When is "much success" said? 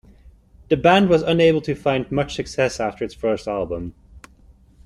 2.11-2.79